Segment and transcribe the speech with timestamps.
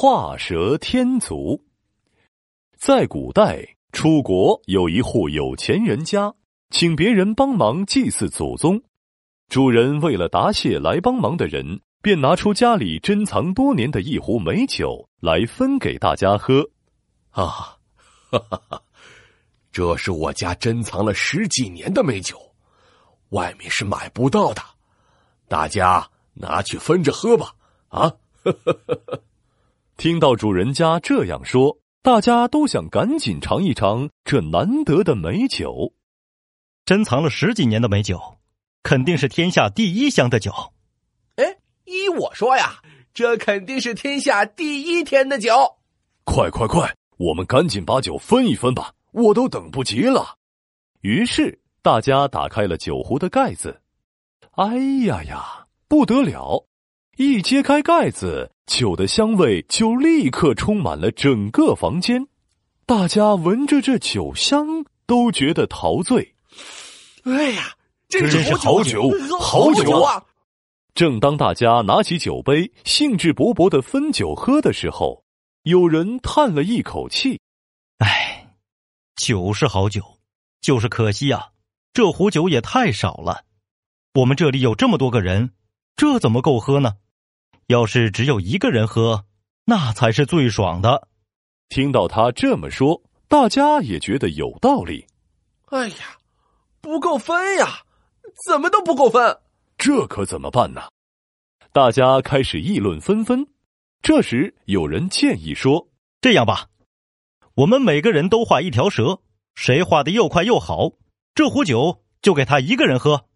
[0.00, 1.60] 画蛇添足。
[2.76, 6.32] 在古代，楚国有一户有钱人家，
[6.70, 8.80] 请别人帮忙祭祀祖宗。
[9.48, 16.70] 主人为了答谢来帮忙的人，便拿出家里珍藏多年的一壶美酒来分给大家喝。
[17.30, 17.76] 啊，
[18.30, 18.80] 哈哈哈！
[19.72, 22.38] 这是我家珍藏了十几年的美酒，
[23.30, 24.62] 外面是买不到的，
[25.48, 27.52] 大家拿去分着喝吧。
[27.88, 28.14] 啊！
[29.98, 35.92] 听到主人家这样说，大家都想赶紧尝一尝这难得的美酒。
[36.84, 38.38] 珍藏了十几年的美酒，
[38.84, 40.52] 肯定是天下第一香的酒。
[41.34, 42.80] 哎，依我说呀，
[43.12, 45.52] 这肯定是天下第一甜的酒。
[46.22, 50.36] 快快快，我们赶紧把酒分一分吧，我都等不及了。
[51.00, 53.80] 于是大家打开了酒壶的盖子。
[54.52, 54.76] 哎
[55.06, 56.67] 呀呀，不得了！
[57.18, 62.28] 一揭开盖子，酒的香味就立刻充满了整个房间。
[62.86, 66.36] 大家闻着这酒香，都觉得陶醉。
[67.24, 67.74] 哎呀，
[68.08, 69.10] 这真是好酒，
[69.40, 70.22] 好酒啊！
[70.94, 75.24] 正当大家拿起酒杯，兴致勃勃的分酒喝的时候，
[75.64, 77.40] 有人叹了一口气
[77.98, 78.54] ：“哎，
[79.16, 80.00] 酒是好酒，
[80.60, 81.48] 就是可惜啊，
[81.92, 83.42] 这壶酒也太少了。
[84.14, 85.50] 我们这里有这么多个人，
[85.96, 86.92] 这怎么够喝呢？”
[87.68, 89.26] 要是只有一个人喝，
[89.66, 91.08] 那才是最爽的。
[91.68, 95.06] 听到他这么说，大家也觉得有道理。
[95.66, 96.16] 哎呀，
[96.80, 97.82] 不够分呀，
[98.46, 99.38] 怎么都不够分，
[99.76, 100.88] 这可怎么办呢？
[101.70, 103.46] 大家开始议论纷纷。
[104.00, 105.88] 这时，有人建议说
[106.22, 106.68] ：“这样吧，
[107.54, 109.20] 我们每个人都画一条蛇，
[109.54, 110.92] 谁画的又快又好，
[111.34, 113.26] 这壶酒就给他一个人喝。”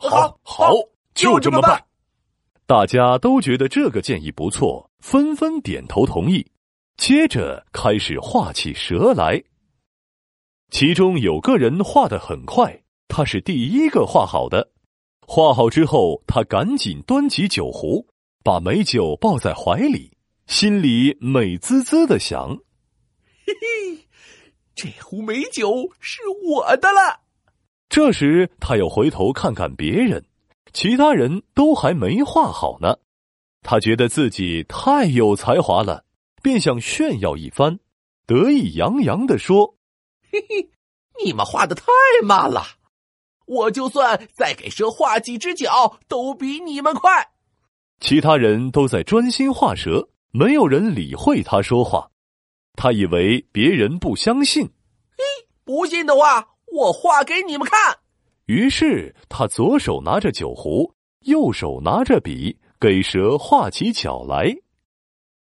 [0.00, 0.72] 好，好，
[1.14, 1.84] 就这么办。
[2.66, 6.46] 大家都觉得这个建议不错，纷纷点头同意。
[6.96, 9.42] 接着开始画起蛇来。
[10.70, 14.70] 其中有个人画的很快，他是第一个画好的。
[15.26, 18.06] 画好之后，他赶紧端起酒壶，
[18.42, 22.56] 把美酒抱在怀里，心里美滋滋的想
[23.44, 24.08] ：“嘿嘿，
[24.74, 27.20] 这壶美酒是我的了。”
[27.90, 30.24] 这时，他又回头看看别人。
[30.74, 32.98] 其他人都还没画好呢，
[33.62, 36.04] 他觉得自己太有才华了，
[36.42, 37.78] 便想炫耀一番，
[38.26, 39.76] 得意洋洋的说
[40.30, 40.68] ：“嘿嘿，
[41.24, 41.86] 你们画的太
[42.24, 42.64] 慢了，
[43.46, 47.30] 我就算再给蛇画几只脚，都比你们快。”
[48.00, 52.10] 其他人都在专心画蛇，没有人理会他说话。
[52.74, 54.66] 他以为别人不相信，
[55.16, 55.22] 嘿，
[55.64, 57.98] 不信的话，我画给你们看。
[58.46, 64.54] 于是他左手拿着酒壶，右手拿着笔，给蛇画起脚来。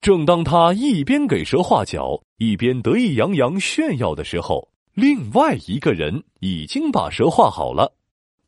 [0.00, 7.94] 正当他一边给蛇画脚，一边得意洋洋炫耀的时候，另外一个人已经把蛇画好了。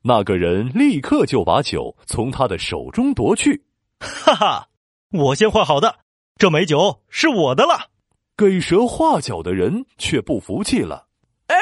[0.02, 3.64] 那个人立刻就把酒从他的手中夺去。
[4.00, 4.68] 哈哈，
[5.12, 6.00] 我先画好的，
[6.36, 7.88] 这美酒是我的了。
[8.36, 11.06] 给蛇画脚的人却不服气了。
[11.46, 11.56] 哎，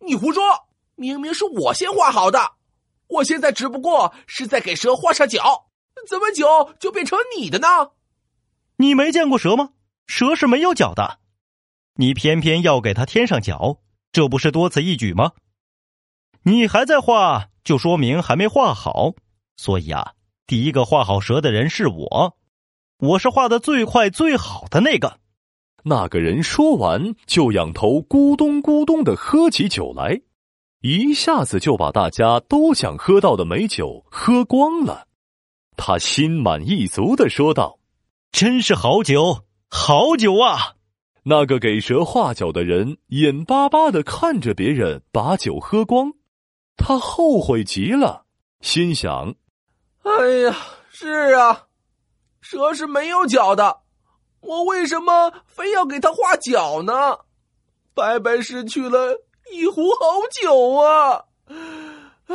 [0.00, 0.42] 你胡说！
[0.96, 2.52] 明明是我先画好的，
[3.08, 5.66] 我现在只不过是在给蛇画上脚，
[6.08, 7.68] 怎么脚就变成你的呢？
[8.76, 9.70] 你没见过蛇吗？
[10.06, 11.18] 蛇是没有脚的，
[11.94, 13.78] 你偏偏要给它添上脚，
[14.12, 15.32] 这不是多此一举吗？
[16.42, 19.14] 你还在画，就说明还没画好。
[19.56, 20.12] 所以啊，
[20.46, 22.36] 第一个画好蛇的人是我，
[22.98, 25.18] 我是画的最快最好的那个。
[25.84, 30.20] 那个人说完，就仰头咕咚咕咚的喝起酒来。
[30.86, 35.08] 一下子就把大家都想喝到的美酒喝光了，
[35.78, 37.78] 他心满意足的说道
[38.30, 40.74] ：“真是好酒，好酒啊！”
[41.24, 46.12] 那个给蛇画脚的人眼巴巴的看着别人把酒喝光，
[46.76, 48.26] 他后悔极了，
[48.60, 49.34] 心想
[50.04, 50.54] ：“哎呀，
[50.90, 51.62] 是啊，
[52.42, 53.78] 蛇是没有脚的，
[54.42, 56.92] 我为什么非要给他画脚呢？
[57.94, 61.24] 白白失去了。”一壶好酒啊！
[62.26, 62.34] 唉，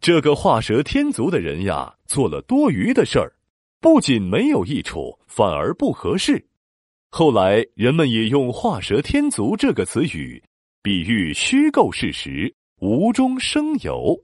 [0.00, 3.32] 这个画蛇添足的人呀，做了多余的事儿，
[3.80, 6.44] 不仅没有益处，反而不合适。
[7.10, 10.42] 后来人们也用“画蛇添足”这个词语，
[10.82, 14.20] 比喻虚构事实，无中生有。